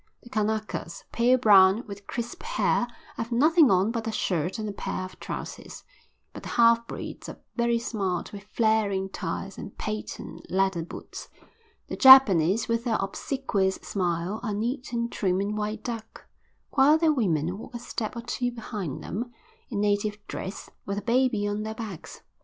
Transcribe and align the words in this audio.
The 0.23 0.31
Kanakas, 0.31 1.03
pale 1.11 1.37
brown, 1.37 1.83
with 1.85 2.07
crisp 2.07 2.41
hair, 2.41 2.87
have 3.17 3.31
nothing 3.31 3.69
on 3.69 3.91
but 3.91 4.07
a 4.07 4.11
shirt 4.11 4.57
and 4.57 4.67
a 4.67 4.71
pair 4.71 5.05
of 5.05 5.19
trousers; 5.19 5.83
but 6.33 6.41
the 6.41 6.49
half 6.49 6.87
breeds 6.87 7.29
are 7.29 7.39
very 7.55 7.77
smart 7.77 8.33
with 8.33 8.41
flaring 8.45 9.09
ties 9.09 9.59
and 9.59 9.77
patent 9.77 10.49
leather 10.49 10.81
boots. 10.81 11.29
The 11.87 11.95
Japanese, 11.95 12.67
with 12.67 12.83
their 12.83 12.97
obsequious 12.99 13.75
smile, 13.75 14.39
are 14.41 14.55
neat 14.55 14.91
and 14.91 15.11
trim 15.11 15.39
in 15.39 15.55
white 15.55 15.83
duck, 15.83 16.25
while 16.71 16.97
their 16.97 17.13
women 17.13 17.55
walk 17.59 17.75
a 17.75 17.79
step 17.79 18.15
or 18.15 18.21
two 18.21 18.49
behind 18.51 19.03
them, 19.03 19.31
in 19.69 19.79
native 19.79 20.17
dress, 20.25 20.71
with 20.83 20.97
a 20.97 21.03
baby 21.03 21.47
on 21.47 21.61
their 21.61 21.75
backs. 21.75 22.23